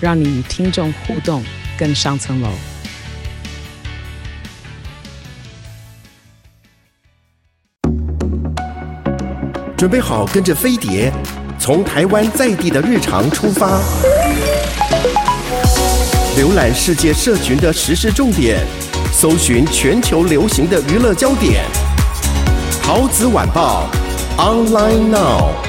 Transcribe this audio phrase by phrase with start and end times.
[0.00, 1.42] 让你与听众互动
[1.78, 2.48] 更上层楼。
[9.76, 11.12] 准备好，跟着飞碟，
[11.56, 13.80] 从台湾在地的日常出发，
[16.36, 18.58] 浏览世界社群的时事重点，
[19.12, 21.64] 搜寻全球流行的娱乐焦点。
[22.82, 23.88] 陶子晚报
[24.36, 25.67] ，online now。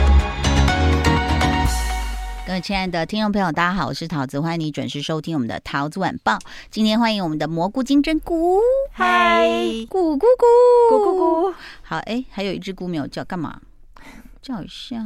[2.61, 6.37] 亲爱的听众朋友，大家好，我是桃子，欢迎你准时收听我们的桃子晚报。
[6.69, 8.59] 今天欢迎我们的蘑菇金针菇，
[8.91, 9.47] 嗨，
[9.89, 11.53] 咕咕咕咕咕咕。
[11.81, 13.61] 好，哎，还有一只菇没有叫，干嘛？
[14.41, 14.97] 叫一下，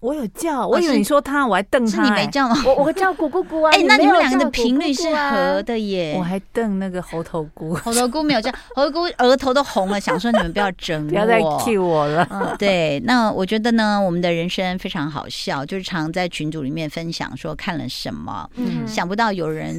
[0.00, 2.56] 我有叫，我以为你说他，我还瞪他，是你没叫吗？
[2.66, 3.70] 我我叫咕咕咕啊！
[3.76, 6.14] 哎，那你们两个的频率是合的耶。
[6.16, 12.26] 我还瞪那个猴头菇，猴头菇没有叫，猴头菇额头都红了， 想说你们不要整我，不要再 cue 我了。
[12.30, 19.76] 嗯，对，那我觉得呢，我们的人生非常好笑，就是常在群组里面分享说看了什么，嗯，想不到有人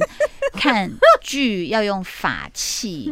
[0.52, 3.10] 看剧要用法器。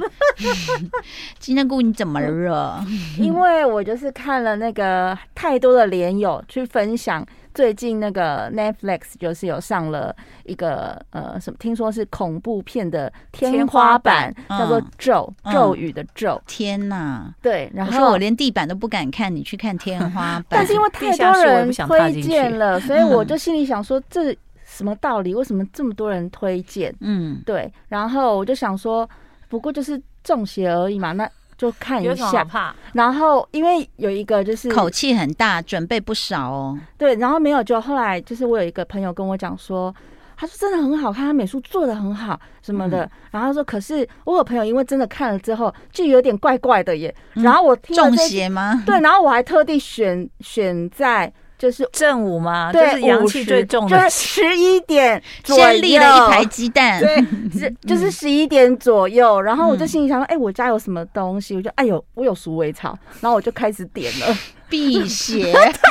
[1.39, 2.85] 金针菇，你怎么了？
[3.19, 7.25] 因为我就是看了那个太多的连友去分享，
[7.55, 16.41] 最近那个 Netflix 就是有上了一个呃什么，听说是恐怖片的天花板，花板叫做咒、嗯、咒语的咒。
[16.47, 17.33] 天哪！
[17.43, 20.61] 对，然后我连地板都不敢看，你去看天花板？
[20.61, 24.37] 但是因为太多人推荐了，所以我就心里想说这
[24.71, 25.35] 什么道理？
[25.35, 26.95] 为什么这么多人推荐？
[27.01, 27.71] 嗯，对。
[27.89, 29.09] 然后我就想说，
[29.49, 30.01] 不过就是。
[30.23, 31.27] 中邪而已嘛，那
[31.57, 32.77] 就看一下。
[32.93, 36.79] 然后因为有一个就是口气很大，准备不少哦。
[36.99, 39.93] 对，然后没有，就后来就是我有一个朋友跟我讲说，
[40.37, 43.07] 他说真的很好看，他美术做的很好什么的。
[43.07, 47.13] 嗯、然后他说，可是我有朋友因为真的看了之后就有点怪怪的耶。
[47.33, 48.83] 然后我听中邪吗？
[48.85, 51.33] 对，然后我还特地选选在。
[51.61, 52.73] 就是正午嘛？
[52.73, 57.17] 就是阳气最重的，就是十一点左右，先立了一排鸡蛋，对，
[57.53, 59.39] 是 就是十一点左右。
[59.39, 61.55] 然后我就心里想说，哎、欸，我家有什么东西？
[61.55, 64.35] 我就哎呦，我有鼠尾草，然后我就开始点了。
[64.71, 65.53] 辟邪，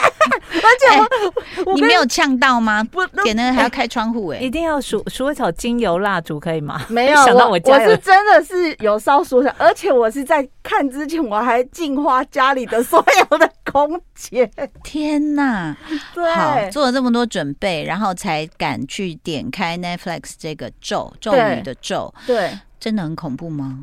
[0.52, 2.84] 而且我你没有呛到吗？
[2.84, 6.86] 不，点了还要开窗户哎，一定要鼠鼠尾草精油蜡烛可以吗？
[6.90, 14.50] 没有， 想到我家我是真的是有烧鼠尾草，而且我是在看之前我还净化家里的所有的空间。
[14.84, 15.76] 天哪！
[16.14, 23.78] 对，好，做了这么多准备，然后才敢去点开 Netflix 这个咒咒语的咒，对，真的很恐怖吗？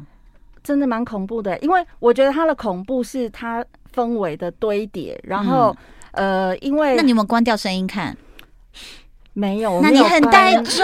[0.65, 3.65] 真的蛮恐怖的，因为我觉得它的恐怖是它。
[3.95, 5.77] 氛围的堆叠，然后、嗯、
[6.17, 8.17] 呃，因为那你有没有关掉声音看？
[9.39, 10.83] 没有，那你很带重。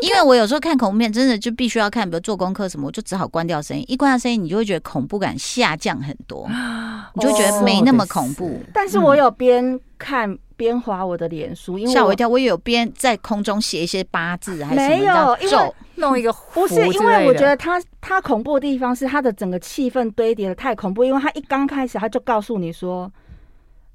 [0.00, 3.84] 因为我有时候看恐怖片，真的就必须要看，比如做功课什么，我就只好关掉声音。
[3.86, 6.48] 一关掉声音，你就会觉得恐怖感下降很多，
[7.14, 8.48] 你就会觉得没那么恐怖。
[8.48, 23.08] 哦、但是我有边看边划我的脸书，因为吓我一跳，我也有边在空中写一些八字，还是没有，因为弄一个不是，因为我觉得它它恐怖的地方是它的整个气氛堆叠的太恐怖，因为它一刚开始他就告诉你说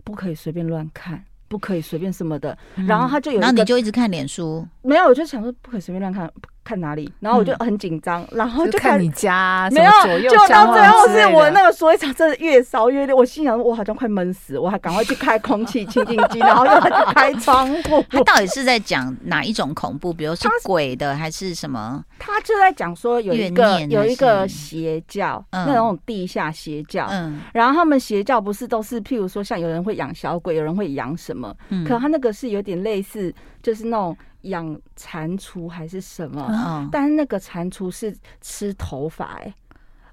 [0.04, 1.24] 不可以随便乱看。
[1.50, 2.56] 不可以随便什么的，
[2.88, 6.30] 然后他就有，然后你就一直看脸书，没有，我就想说不可以随便乱看。
[6.62, 7.12] 看哪里？
[7.20, 16.80] 然后我就很紧张，嗯、然后就看，看你家没有，就到最后是我那个说一场真的越烧越烈，我心想我好像快闷死，我还赶快去开空气清净机，然后又
[17.12, 18.06] 开窗户。
[18.12, 20.14] 他到底是在讲哪一种恐怖？
[20.14, 22.04] 比如是鬼的还是什么？
[22.20, 31.52] 他就在讲说有一个有一个邪教，嗯、那种地下邪教，嗯，然后他们邪教不是都是譬如说像有人会养小鬼，有人会养什么？
[31.70, 34.18] 嗯，可他那个是有点类似，就是那种。
[34.44, 34.66] 养
[34.96, 36.48] 蟾蜍还是什么？
[36.50, 39.54] 嗯、但是那个蟾蜍是吃头发哎、欸。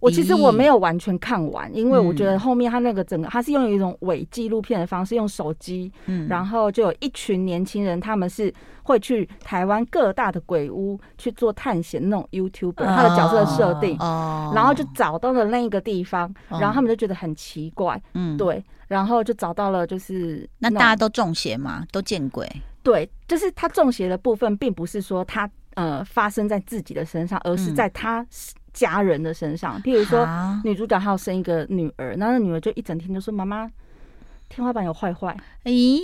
[0.01, 8.53] 我其实我没有完全看完，因为我觉得后面他那个整个他是用一种伪纪录片的方式，用手机，嗯，然后就有一群年轻人，他们是
[8.83, 21.85] 会去台湾各大的鬼屋去做探险那种 YouTuber，他的角色设定，哦，然后就找到了那一个地方，然后他们就觉得很奇怪，嗯，对，然后就找到了，就是那大家都中邪吗？
[21.91, 22.49] 都见鬼？
[22.83, 28.25] 对，就是他中邪的部分，并不是说他呃发生在自己的身上，而是在他
[28.73, 29.83] 家人的身上。
[29.83, 30.27] 譬如说，
[30.63, 33.69] 女主角还要生一个女儿，那那女儿就一整天就说：“妈妈，
[34.49, 35.99] 天花板有坏坏。”咦，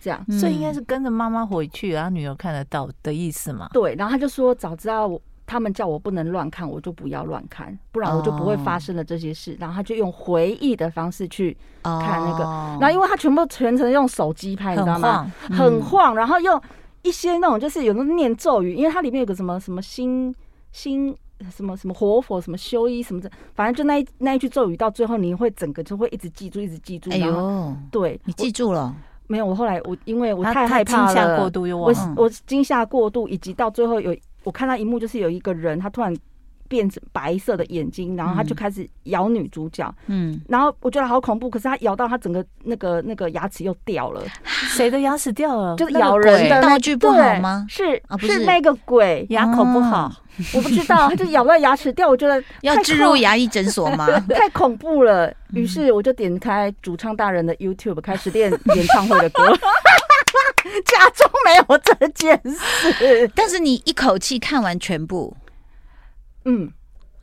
[0.00, 3.68] 这样，嗯、所以应该是跟着妈妈回去，然后女儿看得到的意思嘛？
[3.72, 5.10] 对，然后他就说，早知道
[5.46, 9.52] 他们叫我不能乱看，我就不要乱看，不然我就不会发生了这些事。
[9.52, 15.30] 哦、然后他就用回忆的方式去看那个，哦、然后因为他全部全程用手机拍，你知道吗？
[15.40, 16.60] 很晃，很晃，然后用
[17.02, 20.34] 一些那种就是有那种念咒语，因为它里面有个什么什么心
[20.70, 21.16] 心。
[21.50, 27.10] 什么什么活佛什么修一什么的，反正就那一那一句咒语，到最后你会整个就会一直记住，一直记住。
[27.10, 28.94] 哎呦，对，你记住了？
[29.26, 32.14] 没有，我后来我因为我太害怕了，惊吓过度又忘了。
[32.16, 36.14] 我我惊吓过度，以及到最后有我看到一幕，就是有一个人他突然。
[36.68, 39.94] 变成白色的眼睛，然后他就开始咬女主角。
[40.06, 44.22] 嗯，然后我觉得好恐怖，可是他咬到他整个那个那个牙齿又掉了。
[44.42, 45.76] 谁的牙齿掉了？
[45.76, 47.66] 就是咬人的道具不好吗？
[47.68, 50.10] 是是那个鬼牙口不好，
[50.54, 52.08] 我不知道，他 就咬到牙齿掉。
[52.08, 54.06] 我觉得要置入牙医诊所吗？
[54.34, 55.30] 太恐怖了。
[55.52, 59.44] 于是我就点开主唱大人的 YouTube，开始练演唱会的歌，
[60.84, 63.30] 假装没有这件事。
[63.34, 65.36] 但是你一口气看完全部。
[66.44, 66.72] 嗯，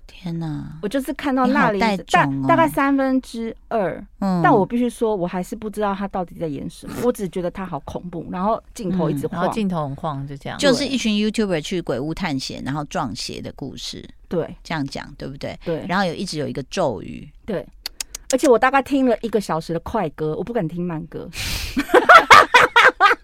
[0.07, 0.77] 天哪！
[0.81, 6.95] 我就是看到那里大大概三分之二，嗯，但我必须说，我还是不知道他到底在演什么。
[7.03, 10.57] 我只觉得他好恐怖，然后镜头一直晃，然后镜头很晃，就这样。
[10.57, 14.07] 就是一群 YouTuber 去鬼屋探险，然后撞邪的故事。
[14.27, 15.59] 对，这样讲对不对？
[15.65, 15.85] 对。
[15.87, 17.29] 然后有一直有一个咒语。
[17.45, 17.65] 对。
[18.31, 21.27] 而且我大概听了一个小时的快歌，我不敢听慢歌。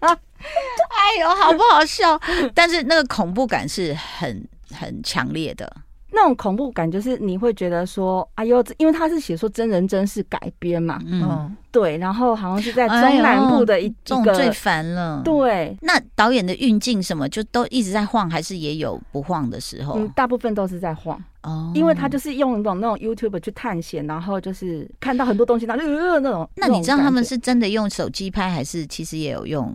[0.00, 2.20] 哎呦，好不好笑？
[2.54, 5.70] 但是那个恐怖感是很很强烈的。
[6.12, 15.76] 那种恐怖感就是你会觉得说，哎呦，因为他是写说真人真事改编嘛，嗯，对，然后好像是在中南部的一种最烦了，对。
[15.82, 19.98] 那导演的运镜什么就都一直在晃，还是也有不晃的时候？
[19.98, 26.48] 嗯，大部分都是在晃哦，因为他就是用那种那种 YouTube 去探险，然后就是看到很多东西，然后就那种。
[26.56, 29.74] 那你知道他们是真的用手机拍，还是其实也有用？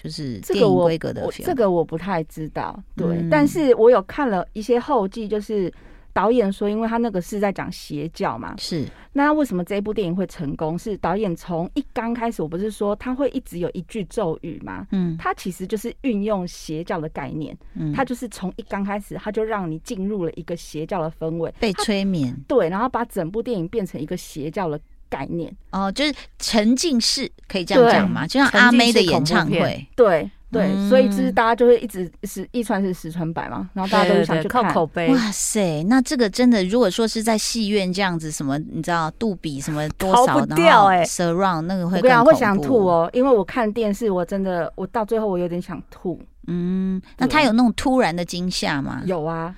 [0.00, 5.72] 就是电影规格的这个，这个我不太知道，对，嗯、但是我有看了一些后记，就是
[6.18, 10.76] 导演说，因为他那个是在讲邪教嘛，是，那为什么这一部电影会成功？
[10.76, 24.80] 是导演从一刚开始，我不是说他会一直有一句咒语嘛，嗯，他其实就是运用邪教的概念，嗯，他就是从一刚开始，他就让你进入了一个邪教的氛围，被催眠，对，然后把整部电影变成一个邪教的。
[25.10, 25.50] 概念。
[25.70, 28.26] 哦，就是沉浸式，可以这样讲吗？
[28.26, 35.08] 就像阿妹的演唱会，对对，所以就是大家就会一直是一传十，十传百嘛，然后大家都想去靠口碑。
[35.12, 46.18] 哇塞，那这个真的，如果说是在戏院这样子，什么你知道杜比什么多少，然后 surround 那个会更会想吐哦，因为我看电视，我真的我到最后我有点想吐。
[46.46, 49.02] 嗯，那他有那种突然的惊吓吗？
[49.04, 49.54] 有啊，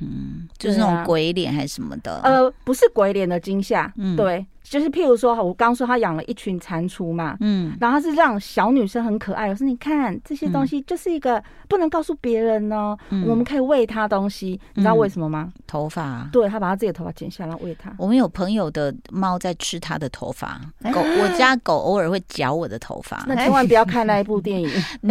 [0.00, 2.20] 嗯，就是那种鬼脸还是什么的？
[2.24, 4.44] 呃，不是鬼脸的惊吓，嗯，对。
[4.62, 9.48] 就是譬如说，我刚说他养了一群蟾蜍嘛，嗯，然后他是让小女生很可爱。
[9.48, 15.52] 我说你看这些东西，就是一个不能告诉别人哦，我们可以喂他东西，你知道为什么吗？
[15.66, 17.92] 头发，对，他把他自己的头发剪下来喂他。
[17.98, 20.60] 我们有朋友的猫在吃他的头发，
[20.92, 23.24] 狗，我家狗偶尔会嚼我的头发。
[23.28, 24.70] 那千万不要看那一部电影。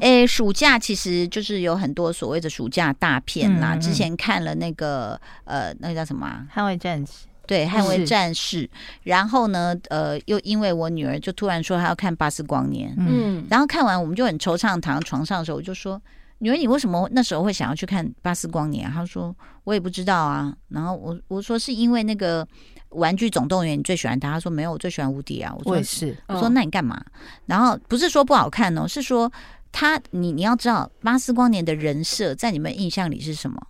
[0.00, 3.74] 哎，暑假其实就是有很多所谓的暑假大片啦。
[3.76, 7.12] 之前看了那个呃，那个叫什么《捍卫战士》。
[7.46, 8.68] 对，捍卫战士。
[9.02, 16.00] 然后呢，呃，又因为我女儿就突然说她要看《巴斯光年》，嗯，然后看完我们就很惆怅，躺在床上的时候，我就说
[16.38, 19.34] ：“女儿，你为什么那时候会想要去看《巴斯光年》啊？”她说
[19.64, 22.44] ：“我也不知道啊。”然后我我说：“是因为那个
[22.90, 27.02] 《玩具总动员》你最喜欢他？”她说：“没有，我最喜欢无敌啊。”我说：“我也是。”我说：“那你干嘛？”
[27.46, 29.30] 然后不是说不好看哦，是说
[29.70, 33.60] 他你你要知道，《巴斯光年》的人设在你们印象里是什么？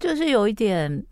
[0.00, 1.04] 就是有一点。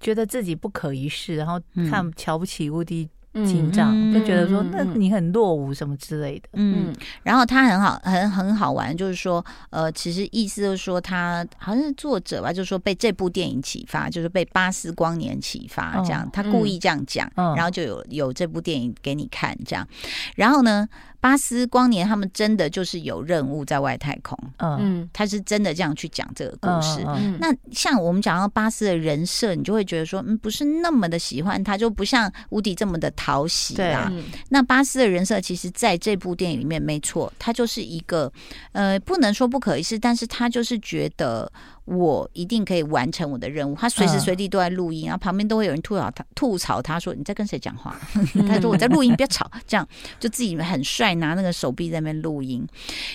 [0.00, 3.08] 觉得自己不可一世，然后看瞧不起无敌
[3.44, 6.48] 警长，嗯、就觉得说，那你很落伍什么之类的。
[6.54, 6.92] 嗯，
[7.22, 19.86] 然后他很好，很很好玩，就是说，呃，其实意思就是说，他好像是作者吧，就是说被这部电影启发，就是被巴斯光年启发，这样，哦、他故意这样讲，嗯、然后就有有这部电影给你看，这样，
[20.34, 20.88] 然后呢？
[21.20, 27.04] 巴斯光年他们真的就是有任务在外太空，嗯，他是真的这样去讲这个故事。
[27.06, 34.10] 嗯，那像我们讲到巴斯的人设，你就会觉得说，嗯，不是那么的喜欢他，就不像无敌这么的讨喜啦。
[34.48, 38.32] 那巴斯的人设，其实在这部电影里面没错，他就是一个，
[38.72, 41.52] 呃，不能说不可一世，但是他就是觉得。
[41.90, 43.74] 我一定可以完成我的任务。
[43.74, 47.98] 他随时随地都在录音，然后旁边都会有人吐槽他，吐槽他说：“你在跟谁讲话？”
[48.46, 49.86] 他说：“我在录音，不要吵。”这样
[50.20, 52.64] 就自己很帅，拿那个手臂在那边录音。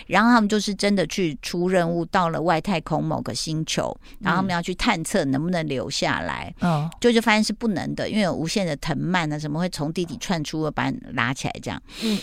[0.08, 6.54] 然后他们就是真的去出任务，到了外太空某个星球，然后他们要去探测能不能留下来。
[6.60, 11.82] 嗯，就就发现是不能的，因为有无限的藤蔓啊什么会从地底窜出，把你拉起来这样。
[12.04, 12.20] 嗯。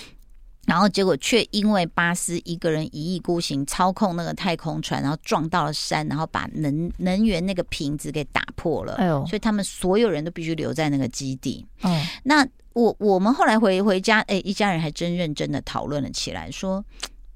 [0.67, 8.95] 然后结果却因为巴斯一个人一意孤行操控那个太空船，然后撞到了山，然后把能能源那个瓶子给打破了。
[8.95, 9.27] 哎呦！
[9.27, 11.67] 所以他们所有人都必须留在那个基地。
[11.83, 16.85] 哦，那我我们后来回回家，哎，一家人还真认真的讨论了起来，说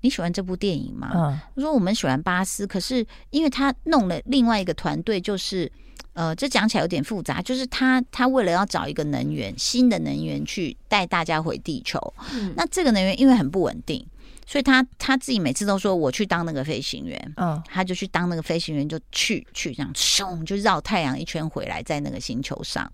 [0.00, 1.10] 你喜欢这部电影吗？
[1.14, 5.70] 嗯，他说我们喜欢巴斯，可是因为他弄了另外一个团队，就是。
[6.16, 12.00] 呃，这讲起来有点复杂，就是他他为了要找一个能源，新的能源去带大家回地球，
[12.32, 14.02] 嗯、那这个能源因为很不稳定，
[14.46, 22.90] 所以他他自己每次都说我去当那个飞行员，嗯，他就去当那个飞行员，就去去这样咻就绕太阳一圈回来，在那个星球上，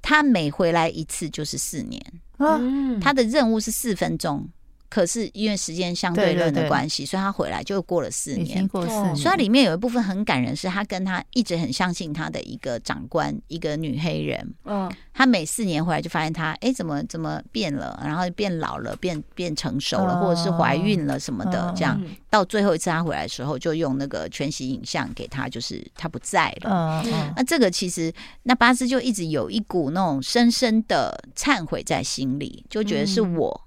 [0.00, 2.00] 他每回来一次就是四年，
[2.38, 4.48] 嗯，他的任务是四分钟。
[4.92, 8.68] 可是因为时间相对论的关系，所以他回来就过了四年。
[8.68, 14.54] 过四年，所以他里面有一部分很感人，是他跟他一直很相信他的一个长官，一个女黑人。
[14.66, 21.98] 嗯，他每四年回来就发现他，哎，怎么怎么变了，然后变老了，变变成熟了，或者是怀孕了什么的，这样。
[22.28, 27.02] 到最后一次他回来的时候，就用那个全息影像给他，就是他不在了。
[27.06, 33.58] 嗯，那这个其实，那巴斯就一直有一股那种深深的忏悔在心里，就觉得是我。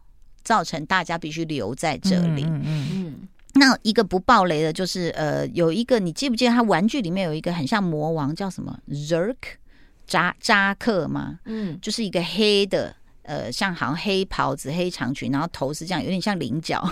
[0.46, 2.44] 造成大家必须留在这里。
[2.46, 3.16] 嗯嗯嗯。
[3.56, 9.36] 那一个不爆雷的，就是呃，有一个你记不记得他玩具里面有一个很像魔王，叫什么？Zerk
[10.06, 11.40] 扎扎克吗？
[11.46, 16.86] 嗯，就是一个黑的，呃，像好像黑袍子、黑长裙，然后头是这样，有点像菱角。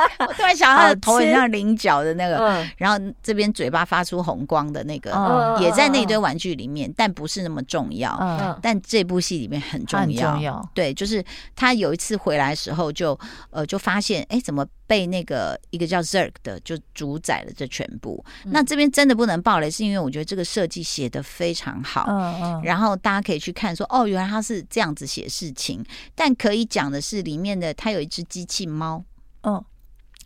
[0.26, 8.16] 我突然想到他的头很像菱角的那个，嗯、然后这边嘴巴发出红光的那个，嗯、也在那堆玩具里面，但不是那么重要。
[8.20, 10.32] 嗯、但这部戏里面很重要。
[10.32, 11.24] 重要对，就是
[11.54, 13.18] 他有一次回来的时候就，
[13.50, 18.24] 呃就发现，哎，怎么被那个一个叫 Zerk 的就主宰了这全部？
[18.44, 22.06] 嗯、那这边真的不能爆雷，是因为我觉得这个设计写的非常好。
[22.08, 22.62] 嗯嗯。
[22.62, 25.84] 然后大家可以去看说，哦，原来他是这样子写事情。
[26.14, 29.02] 但可以讲的是，里面的他有一只机器猫。
[29.42, 29.64] 嗯。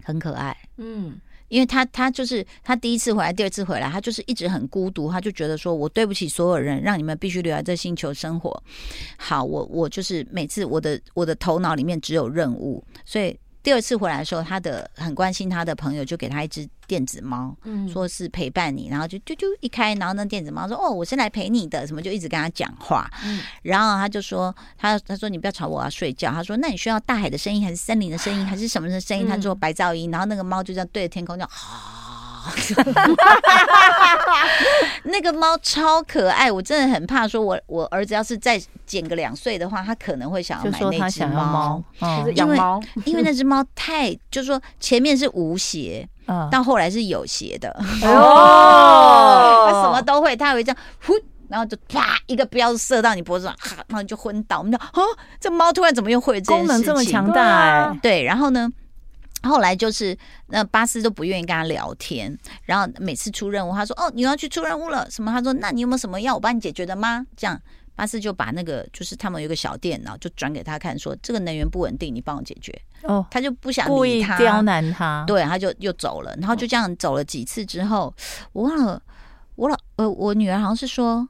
[0.05, 8.63] 很可爱，嗯，因为他他就是他第一次回来，第二次回来，他就是一直很孤独，他就觉得说，我对不起所有人，让你们必须留在这星球生活。
[9.17, 13.39] 好，我我就是每次我的我的头脑里面只有任务，所以。
[13.63, 31.51] 第二次回来的时候，他的很关心他的朋友就给他一只电子猫，嗯，说是陪伴你，然后就啾啾一开，然后那电子猫说：“哦，我是来陪你的。”什么就一直跟他讲话，嗯，然后他就说：“他他说你不要吵我，我要睡觉。”他说：“那你需要大海的声音，还是森林的声音，还是什么的声音？”他说：“白噪音。”然后那个猫就这样对着天空这样。
[35.05, 46.07] 那个猫超可爱，我真的很怕说我，我我儿子要是再减个两岁的话，他可能会想要买那只猫，就是养猫，因为那只猫 太，就是说前面是无邪，
[46.51, 47.71] 到后来是有邪的。
[48.03, 51.15] 哦， 它什么都会，它会这样呼，
[51.49, 54.59] 然后就啪一个镖射到你脖子上，哈，然后你就昏倒。
[54.59, 55.03] 我们讲哦，
[55.41, 57.99] 这猫突然怎么又会这功能这么强大哎？
[58.03, 58.71] 对，然后呢？
[59.43, 60.17] 后来就是
[60.49, 67.61] 那巴斯都不愿意跟他聊天，然后每次出任务，他说：“哦，你要去出任务了，什么？”他说：“那你有没有什么要我帮你解决的吗？”这样，
[67.97, 76.37] 巴斯就把那个就是他们有个小电脑，就转给他看，说：“这个能源不稳定，你帮我解决。”哦，他就不想故意，刁难他，对，他就又走了。
[76.39, 78.15] 然后就这样走了几次之后，
[78.53, 79.03] 我忘了，
[79.57, 81.27] 我老呃，我女儿好像是说，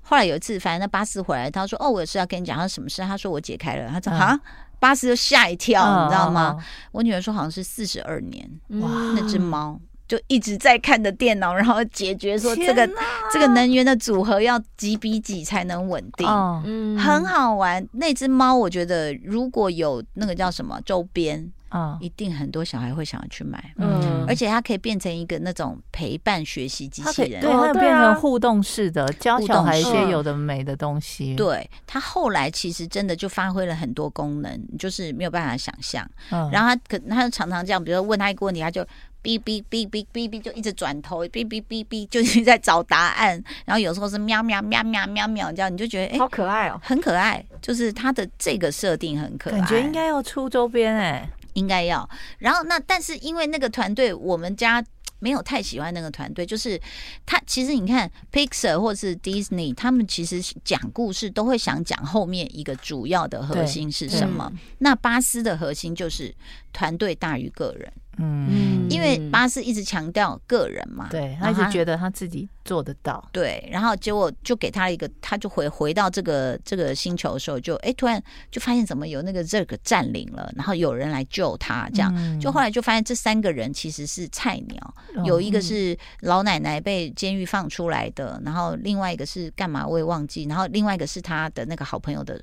[0.00, 4.32] 后来有一次，反正那巴斯回来，他说：“哦，我有事要跟你讲。”他说：“什么事？”他说：“我解开了。”他说：“哈。
[4.32, 4.40] 嗯”
[4.80, 6.56] 巴斯就吓一跳，哦、你知道吗？
[6.58, 16.26] 哦、我女儿说好像是四十二年，哇，那只猫就一直在看着电脑，然后解决说这个哪这个能源的组合要几比几才能稳定，
[16.64, 17.86] 嗯、哦，很好玩。
[17.92, 21.52] 那只猫我觉得如果有那个叫什么周边。
[21.70, 31.34] 啊，一定很多小孩会想要去买，嗯，而且它可以变成一个那种陪伴学习机器人，对，它变成互动式的，教小孩一些有的没的东西。
[31.36, 36.08] 对，它后来其实真的就发挥了很多功能，就是没有办法想象。
[36.30, 38.82] 嗯，然后他可他就常常这样，比如说问他一个问题，他就
[39.22, 43.40] 哔哔哔哔哔哔就一直转头，哔哔哔哔就是在找答案。
[43.64, 47.44] 然后有时候是喵喵喵喵喵喵这样，你就觉得哎，好可爱哦，很可爱。
[47.62, 51.28] 就是它的这个设定很可爱，感觉应该要出周边哎。
[51.60, 54.82] 应该要，然后那但是因为那个团队，我们家
[55.18, 56.80] 没有太喜欢那个团队，就是
[57.26, 64.50] 他其实你看 Pixar 或是 Disney，他们其实讲故事都会想讲后面一个主要的核心是什么。
[64.78, 66.34] 那巴斯的核心就是
[66.72, 67.92] 团队大于个人。
[68.20, 92.40] 嗯，因为巴斯一直强调个人嘛，对，他一直觉得他自己做得到，对，然后结果就给他一个，他就回回到这个这个星球的时候就，就哎突然就发现怎么有那个这个占领了，然后有人来救他，这样，嗯、就后来就发现这三个人其实是菜鸟，嗯、有一个是老奶奶被监狱放出来的，然后另外一个是干嘛我也忘记，然后另外一个是他的那个好朋友的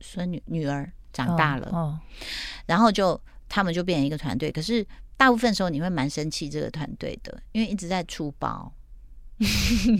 [0.00, 0.90] 孙女女儿。
[1.12, 1.98] 长大了，哦，
[2.66, 3.20] 然后就
[3.50, 4.50] 他们就变成一个团队。
[4.50, 4.86] 可是
[5.18, 8.72] 大部分时候你会蛮生气这个团队的，因为一直在出包，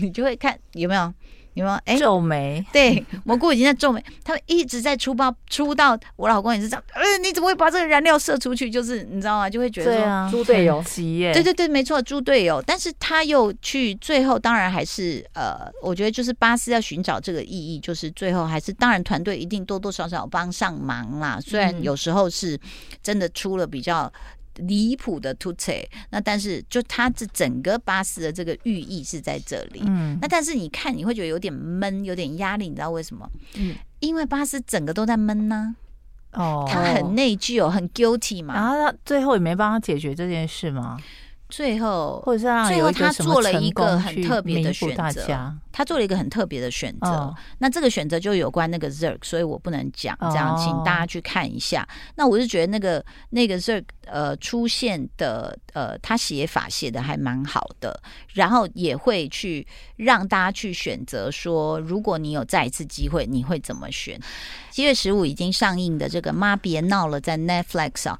[0.01, 1.13] 你就会看有没有。
[1.53, 1.77] 有没有？
[1.85, 2.65] 哎，皱眉。
[2.71, 4.03] 对，蘑菇已经在皱眉。
[4.23, 6.83] 他们一直在出包，出到我老公也是这样。
[6.93, 8.69] 呃，你怎么会把这个燃料射出去？
[8.69, 9.49] 就是你知道吗？
[9.49, 11.33] 就会觉得说猪队友急耶。
[11.33, 12.61] 对对对，没错，猪队友。
[12.65, 21.39] 但是他又去最后，当然还是呃，我觉得就是巴斯要寻找这个意义，就是最后还是当然团队一定多多少少帮上忙啦。
[21.41, 22.59] 虽然有时候是
[23.03, 24.11] 真的出了比较。
[24.55, 25.35] 离谱的
[26.09, 33.29] 那但是就它这整个巴士的这个寓意是在这里，嗯，那但是你看你会觉得有点闷，有点压力，你知道为什么？
[33.55, 35.75] 嗯，因为巴士整个都在闷呢、
[36.31, 40.97] 啊，哦，他很内疚，很 guilty 嘛，然后他最后也没帮他解决这件事吗？
[41.51, 47.35] 最后，或者是让最后他做了一个很特别的选择，他做了一个很特别的选择。
[47.59, 51.85] 那这个选择就有关那个 Zerk，所以我不能讲，这样请大家去看一下。
[52.15, 58.01] 那我是觉得那个那个 Zerk 呃出现的呃，他写法写的还蛮好的，
[58.33, 59.67] 然后也会去
[59.97, 64.17] 让大家去选择说，如果你有再一次机会，你会怎么选？
[64.71, 68.17] 七月十五已经上映的这个《妈别闹了》在 Netflix 啊。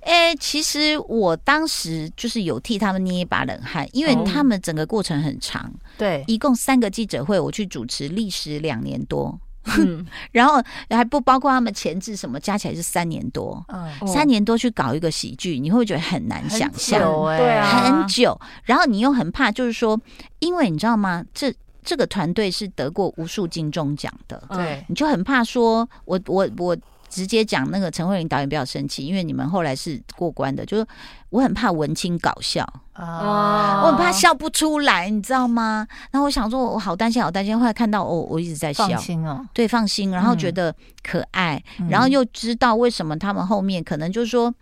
[0.00, 9.38] 哎、欸，其实我当时就是有替他们捏一把冷汗，因为他们整个过程很长，对，一共三个记者会，我去主持，历时两年多，
[9.78, 17.00] 嗯、 然后还不包括他们前置什么，加起来是三年多，嗯，三年多去搞一个喜剧，你会觉得很难想象？
[17.36, 20.00] 对啊，很久，然后你又很怕，就是说，
[20.38, 21.24] 因为你知道吗？
[21.34, 21.52] 这
[21.82, 26.76] 这个团队是得过无数金钟奖的，对，你就很怕说，我我我。
[27.08, 30.86] 直接讲那个陈慧琳导演比较生气，因为你们后来是过关的，就是
[31.30, 32.62] 我很怕文青搞笑
[32.94, 35.86] 哦，我很怕笑不出来，你知道吗？
[36.10, 37.58] 然后我想说，我好担心，好担心。
[37.58, 40.10] 后来看到哦，我一直在笑，放心哦，对，放心。
[40.10, 44.52] 然后觉得可爱，嗯、然后又知道为什么他们后面可能就是说，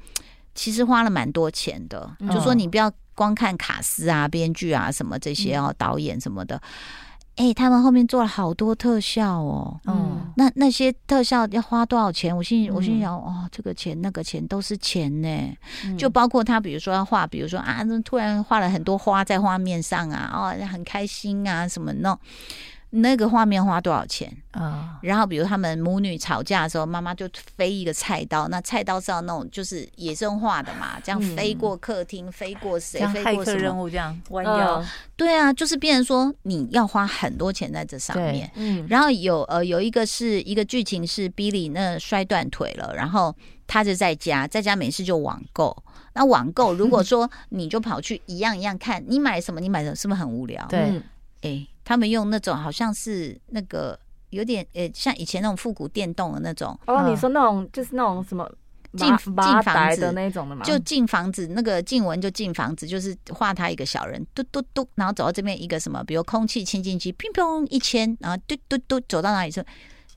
[0.54, 6.60] 其实花了蛮多钱的，嗯、就说你不要光看卡司啊、编剧啊什么这些哦，导演什么的。
[7.36, 12.34] 哎、欸，他们后面做了好多特效哦，嗯，那那些特效要花多少钱？
[12.34, 15.28] 我心里我心里想，哦，这个钱那个钱都是钱呢，
[15.84, 22.18] 嗯、就包括他，比如说要画，比如说啊，突然画了很多花在画面上啊，哦，很开心啊，什么那。
[22.96, 24.98] 那个画面花多少钱啊？
[25.02, 34.84] 然后比如他们母女吵架的时候，妈妈就飞一个菜刀，那菜刀是要那种就是野生化的嘛，这样飞过客厅，飞过谁，飞过什么任务这样弯腰。
[35.16, 38.50] 对啊，就是变成说你要花很多钱在这上面。
[38.54, 43.34] 嗯，然后有呃有一个是一个剧情是 Billy 那摔断腿了，然后
[43.66, 45.76] 他就在家，在家没事就网购。
[46.14, 49.60] 那网购如果说你就跑去一样一样看，你买什么？
[49.60, 50.66] 你买的是不是很无聊？
[50.68, 51.02] 对，
[51.42, 51.66] 哎。
[51.86, 53.96] 他们用那种好像是那个
[54.30, 57.08] 有点呃，像以前那种复古电动的那种哦。
[57.08, 58.44] 你说那种就是那种什么
[58.94, 60.64] 进进房子的那种的嘛？
[60.64, 69.62] 就进房子，那个静文就进房子，就是画他一个小人，嘟嘟嘟，然后走到这边一个什么，比如空气清净机，乒乓一牵，然后嘟嘟嘟走到哪里去？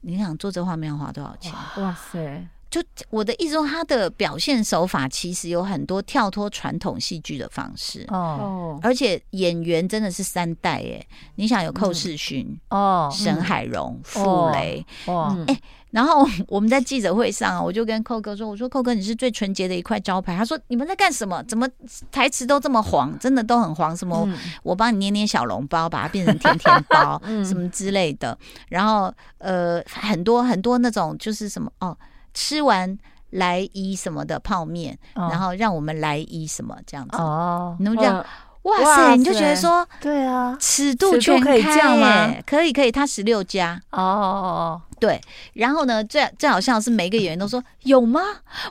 [0.02, 1.54] 你想做这画面要花多少钱？
[1.78, 2.48] 哇塞！
[2.70, 2.80] 就
[3.10, 11.04] 我的意思说，他的表现手法其实有很多跳脱传统戏剧的方式哦，而且演员真的是三代耶。
[11.36, 21.42] 你想有寇世勋哦，沈海荣、傅雷哦，哎，然后我们在记者会上，我就跟寇哥说：“我说寇哥，你是最纯洁的一块招牌。”他说：“你们在干什么？
[21.46, 21.68] 怎么
[22.12, 23.18] 台词都这么黄？
[23.18, 23.98] 真的都很黄？
[23.98, 24.32] 什么？
[24.62, 28.38] 我帮你捏捏小笼包，把它变成甜甜包， 什么之类的。
[28.68, 31.98] 然后呃，很多很多那种就是什么哦。”
[32.34, 32.98] 吃完
[33.32, 38.26] 来一什么的泡面，哦、然后让我们来一什么这样子哦，你能这样？
[38.64, 42.36] 哇塞，哇塞你就觉得说对啊，尺度全开可以这样吗？
[42.46, 44.82] 可以可以，他十六加哦哦哦。
[45.00, 45.20] 对，
[45.54, 48.22] 然后呢，最最好笑是每个演员都说有吗？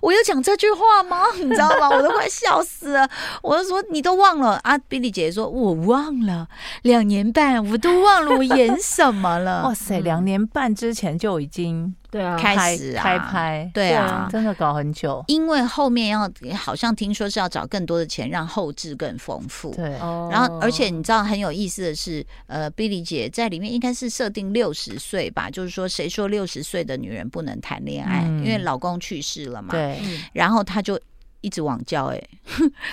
[0.03, 1.25] 我有讲这句话吗？
[1.37, 1.89] 你知道吗？
[1.91, 3.09] 我都快笑死了。
[3.43, 6.49] 我就说你都忘了啊？Billy 姐姐说我忘了，
[6.83, 9.63] 两年半我都忘了我演什么了。
[9.65, 15.25] 哇塞，两年半之前就已经对啊开始啊开拍，对啊，真的搞很久。
[15.29, 19.71] 因为后面要好像听说是要找更多的钱，让后置更丰富。
[19.75, 19.91] 对，
[20.31, 26.29] 然后而且你知道很有意思的是，呃，Billy 姐在里面应该是设定六十岁吧，就是说谁说。
[26.29, 29.71] 六十岁的女人不能谈恋爱，嗯、因为老公去世了嘛。
[29.71, 29.99] 对，
[30.35, 31.01] 然后她就
[31.41, 32.23] 一直网交，哎，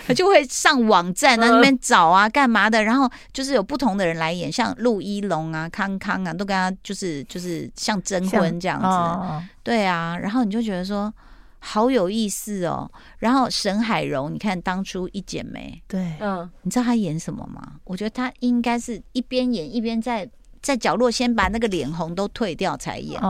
[0.07, 2.81] 她就会上网站那边找啊，干嘛的？
[2.81, 8.87] 然后就是有不同的人来演，像陆一龙啊、康康啊，都跟她就是就是像征婚这样子。
[8.87, 11.13] 哦、对啊，然后你就觉得说
[11.59, 12.89] 好有意思哦。
[13.19, 17.73] 然后沈海荣，你看当初一剪梅，对，嗯，你知道她演什么吗？
[17.83, 20.29] 我觉得她应该是一边演一边在。
[20.65, 23.21] 在角落先把那个脸红都退掉才演。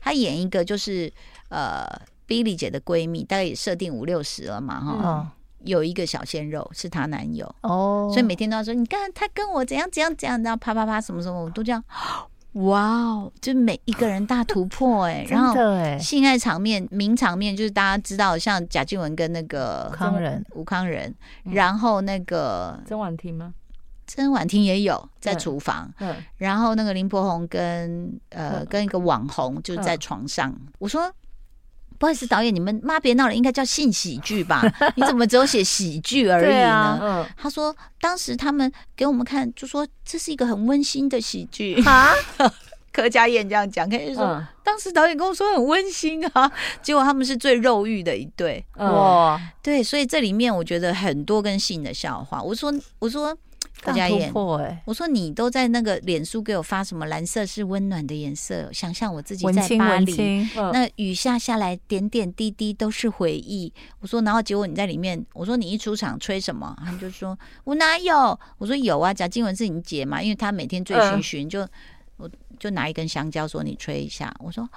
[0.00, 1.12] 他演一个就是
[1.48, 1.84] 呃
[2.28, 5.28] ，Billy 姐的闺蜜，大概也设定五六十了嘛，哈、嗯，
[5.64, 11.82] 有一个小鲜肉是她男友哦，所以每天都要说，你看他跟我怎样怎样怎样，然后啪啪啪什么什么，我都这样。
[12.54, 13.32] 哇哦！
[13.40, 15.56] 就每一个人大突破哎、欸， 然后
[15.98, 23.52] 性爱场面、名场面就是大家知道，像贾静雯跟那个康仁、吴康仁，然后那个曾婉婷吗？
[24.06, 31.12] 曾婉婷也有在厨房，嗯然后那个林柏宏跟呃跟一个网红就在床上，我说。
[31.96, 34.60] 不好意思，导演，你们妈别闹了，应该叫性喜剧吧？
[34.96, 36.68] 你怎么只有写喜剧而已呢？
[36.68, 42.10] 啊嗯、他说，当时他们给我们看，就说这是一个很温馨的喜剧啊。
[42.92, 46.50] 柯佳燕这样讲，可以说、嗯、当时导演跟我说很温馨啊，
[46.82, 49.40] 结果他们是最肉欲的一对哇。
[49.62, 52.42] 对，所以这里面我觉得很多跟性的笑话。
[52.42, 53.34] 我说，我说。
[53.84, 57.04] 柯佳嬿，我说你都在那个脸书给我发什么？
[57.04, 63.70] 蓝色是温暖的颜色，想象我自己在巴黎，那雨下下来，点点滴滴都是回忆。
[64.00, 66.74] 我说，然后结果你在里面，我说你一出场吹什么？
[66.78, 68.38] 他们就说我哪有？
[68.56, 71.68] 我说有啊，贾静雯是你姐嘛，因为她每天醉醺醺，就
[72.16, 74.34] 我就拿一根香蕉说你吹一下。
[74.38, 74.68] 我说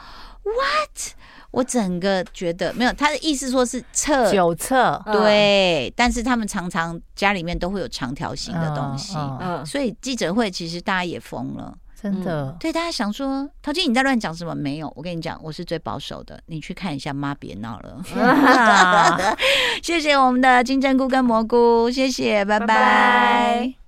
[0.44, 1.14] What？
[1.52, 14.54] 我整个觉得没有，他的意思说是测九测，对，但是他们常常家里面都会有长条形的东西，嗯，所以记者会其实大家也疯了，真的，对，大家想说陶晶莹你在乱讲什么？
[14.54, 18.04] 没有，我跟你讲，我是最保守的，你去看一下，妈别闹了，
[19.82, 23.87] 谢谢我们的金针菇跟蘑菇，谢谢，拜拜。